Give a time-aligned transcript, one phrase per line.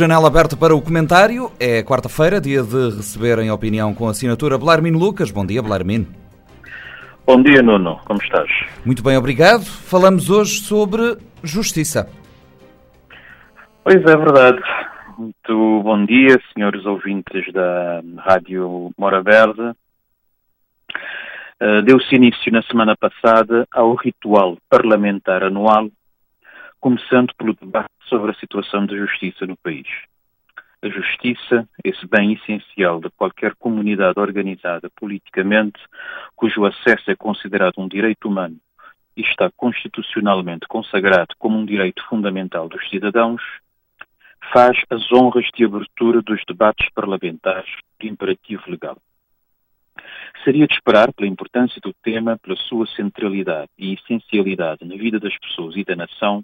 [0.00, 1.52] janela aberta para o comentário.
[1.60, 5.30] É quarta-feira, dia de receber em opinião com assinatura Blarmin Lucas.
[5.30, 6.06] Bom dia, Blarmin.
[7.26, 8.00] Bom dia, Nuno.
[8.06, 8.48] Como estás?
[8.82, 9.62] Muito bem, obrigado.
[9.62, 12.08] Falamos hoje sobre justiça.
[13.84, 14.62] Pois é, verdade.
[15.18, 19.76] Muito bom dia, senhores ouvintes da Rádio Mora Verde.
[21.60, 25.90] Uh, Deu-se início na semana passada ao ritual parlamentar anual,
[26.80, 29.86] começando pelo debate sobre a situação da justiça no país.
[30.82, 35.78] A justiça, esse bem essencial de qualquer comunidade organizada politicamente,
[36.34, 38.56] cujo acesso é considerado um direito humano
[39.14, 43.42] e está constitucionalmente consagrado como um direito fundamental dos cidadãos,
[44.50, 48.96] faz as honras de abertura dos debates parlamentares de imperativo legal.
[50.44, 55.36] Seria de esperar, pela importância do tema, pela sua centralidade e essencialidade na vida das
[55.38, 56.42] pessoas e da nação,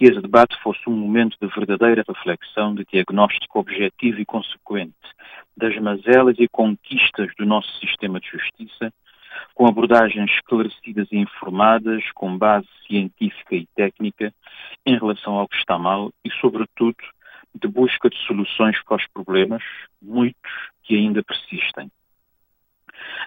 [0.00, 4.94] que esse debate fosse um momento de verdadeira reflexão, de diagnóstico objetivo e consequente
[5.54, 8.90] das mazelas e conquistas do nosso sistema de justiça,
[9.54, 14.32] com abordagens esclarecidas e informadas, com base científica e técnica,
[14.86, 16.96] em relação ao que está mal e, sobretudo,
[17.54, 19.62] de busca de soluções para os problemas,
[20.00, 20.50] muitos
[20.82, 21.90] que ainda persistem.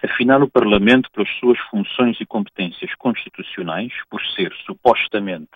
[0.02, 5.52] Afinal, o Parlamento, pelas suas funções e competências constitucionais, por ser supostamente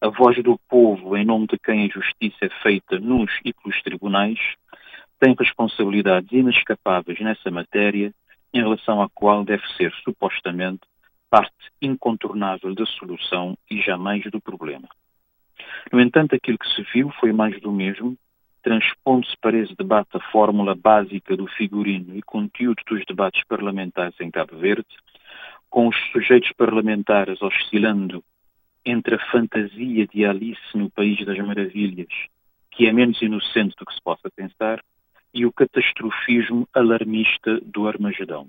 [0.00, 3.80] a voz do povo em nome de quem a justiça é feita nos e pelos
[3.82, 4.38] tribunais,
[5.18, 8.12] tem responsabilidades inescapáveis nessa matéria,
[8.52, 10.80] em relação à qual deve ser, supostamente,
[11.30, 14.88] parte incontornável da solução e jamais do problema.
[15.92, 18.16] No entanto, aquilo que se viu foi mais do mesmo,
[18.62, 24.30] transpondo-se para esse debate a fórmula básica do figurino e conteúdo dos debates parlamentares em
[24.30, 24.86] Cabo Verde,
[25.70, 28.22] com os sujeitos parlamentares oscilando
[28.86, 32.06] entre a fantasia de Alice no País das Maravilhas,
[32.70, 34.80] que é menos inocente do que se possa pensar,
[35.34, 38.46] e o catastrofismo alarmista do Armagedão.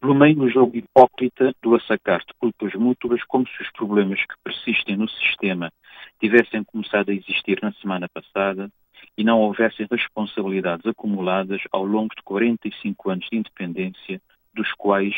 [0.00, 4.34] Pelo meio no jogo hipócrita do assacar de culpas mútuas, como se os problemas que
[4.44, 5.72] persistem no sistema
[6.20, 8.70] tivessem começado a existir na semana passada
[9.18, 14.20] e não houvessem responsabilidades acumuladas ao longo de 45 anos de independência,
[14.54, 15.14] dos quais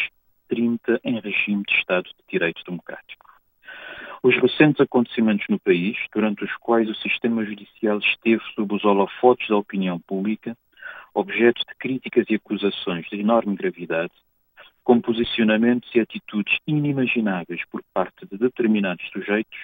[0.49, 3.26] 30 em regime de Estado de Direito Democrático.
[4.23, 9.49] Os recentes acontecimentos no país, durante os quais o sistema judicial esteve sob os holofotes
[9.49, 10.57] da opinião pública,
[11.15, 14.13] objeto de críticas e acusações de enorme gravidade,
[14.83, 19.59] com posicionamentos e atitudes inimagináveis por parte de determinados sujeitos,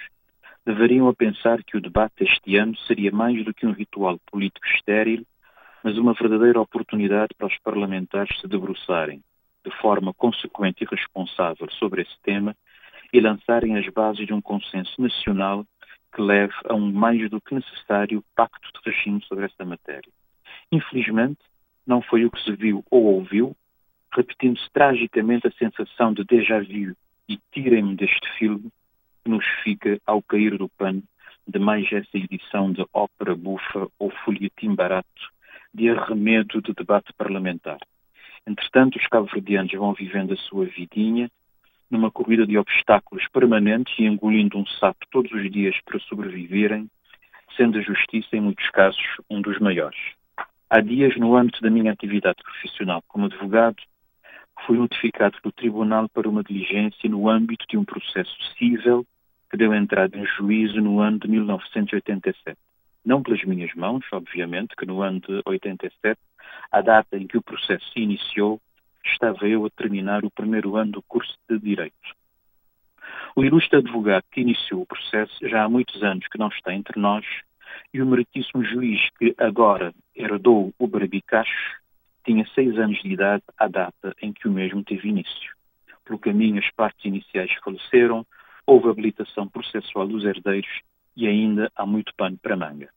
[0.65, 4.65] deveriam a pensar que o debate este ano seria mais do que um ritual político
[4.67, 5.25] estéril,
[5.83, 9.21] mas uma verdadeira oportunidade para os parlamentares se debruçarem,
[9.65, 12.55] de forma consequente e responsável, sobre esse tema
[13.13, 15.63] e lançarem as bases de um consenso nacional
[16.13, 20.11] que leve a um mais do que necessário pacto de regime sobre esta matéria.
[20.71, 21.39] Infelizmente,
[21.85, 23.55] não foi o que se viu ou ouviu,
[24.11, 26.95] repetindo-se tragicamente a sensação de déjà vu
[27.29, 28.71] e tirem-me deste filme
[29.23, 31.03] que nos fica ao cair do pano
[31.47, 35.31] de mais essa edição de ópera bufa ou folhetim barato
[35.73, 37.79] de arremedo de debate parlamentar.
[38.45, 41.29] Entretanto, os cabo-verdianos vão vivendo a sua vidinha
[41.93, 46.89] numa corrida de obstáculos permanentes e engolindo um sapo todos os dias para sobreviverem,
[47.55, 49.99] sendo a justiça, em muitos casos, um dos maiores.
[50.69, 53.77] Há dias, no âmbito da minha atividade profissional como advogado,
[54.65, 59.05] fui notificado pelo Tribunal para uma diligência no âmbito de um processo civil
[59.49, 62.57] que deu entrada em juízo no ano de 1987.
[63.05, 66.19] Não pelas minhas mãos, obviamente, que no ano de 87,
[66.71, 68.59] a data em que o processo se iniciou,
[69.05, 72.15] estava eu a terminar o primeiro ano do curso de Direito.
[73.35, 76.99] O ilustre advogado que iniciou o processo já há muitos anos que não está entre
[76.99, 77.25] nós
[77.93, 81.81] e o meritíssimo juiz que agora herdou o barbicacho
[82.25, 85.53] tinha seis anos de idade à data em que o mesmo teve início.
[86.05, 88.25] Pelo caminho, as partes iniciais faleceram,
[88.65, 90.81] houve habilitação processual dos herdeiros
[91.15, 92.89] e ainda há muito pano para manga.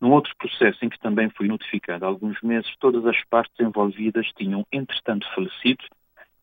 [0.00, 4.26] Num outro processo em que também fui notificado há alguns meses, todas as partes envolvidas
[4.36, 5.84] tinham, entretanto, falecido,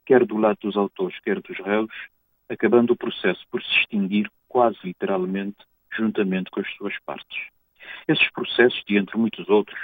[0.05, 1.93] quer do lado dos autores, quer dos réus,
[2.49, 5.57] acabando o processo por se extinguir quase literalmente
[5.95, 7.47] juntamente com as suas partes.
[8.07, 9.79] Esses processos, de entre muitos outros,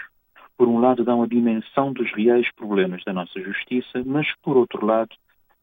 [0.57, 4.85] por um lado dão a dimensão dos reais problemas da nossa justiça, mas por outro
[4.85, 5.15] lado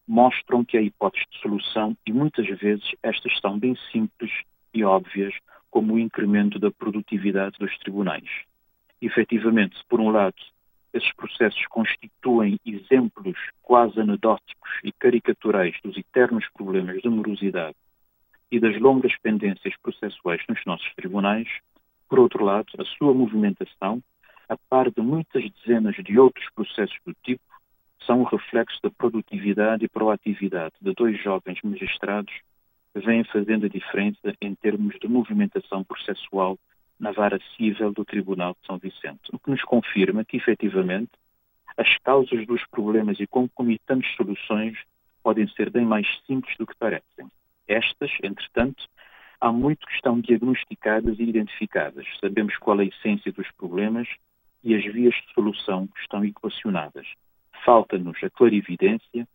[0.07, 4.31] mostram que há hipóteses de solução e muitas vezes estas são bem simples
[4.73, 5.33] e óbvias,
[5.77, 8.27] como o incremento da produtividade dos tribunais.
[8.99, 10.33] Efetivamente, por um lado
[10.91, 17.75] esses processos constituem exemplos quase anedóticos e caricaturais dos eternos problemas de morosidade
[18.51, 21.47] e das longas pendências processuais nos nossos tribunais,
[22.09, 24.01] Por outro lado, a sua movimentação,
[24.49, 27.43] a par de muitas dezenas de outros processos do tipo,
[28.03, 32.33] são o reflexo da produtividade e proatividade de dois jovens magistrados
[32.99, 36.57] vêm fazendo a diferença em termos de movimentação processual
[36.99, 41.11] na vara civil do Tribunal de São Vicente, o que nos confirma que, efetivamente,
[41.77, 44.77] as causas dos problemas e concomitantes soluções
[45.21, 47.27] podem ser bem mais simples do que parecem.
[47.67, 48.83] Estas, entretanto,
[49.39, 52.05] há muito que estão diagnosticadas e identificadas.
[52.19, 54.07] Sabemos qual é a essência dos problemas
[54.63, 57.07] e as vias de solução estão equacionadas.
[57.63, 59.27] Falta-nos a clarividência,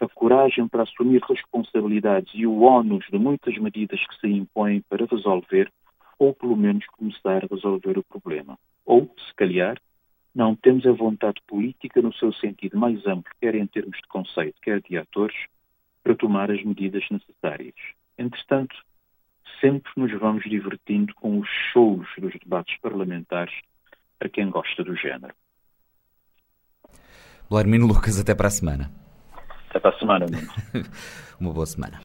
[0.00, 5.06] a coragem para assumir responsabilidades e o ónus de muitas medidas que se impõem para
[5.06, 5.70] resolver,
[6.18, 8.58] ou pelo menos começar a resolver o problema.
[8.84, 9.76] Ou, se calhar,
[10.34, 14.60] não temos a vontade política no seu sentido mais amplo, quer em termos de conceito,
[14.62, 15.36] quer de atores,
[16.02, 17.74] para tomar as medidas necessárias.
[18.16, 18.74] Entretanto,
[19.60, 23.54] sempre nos vamos divertindo com os shows dos debates parlamentares
[24.18, 25.34] para quem gosta do género.
[27.48, 28.99] Blarmino Lucas, até para a semana.
[29.70, 30.26] Até para a semana,
[31.40, 31.96] Uma boa semana.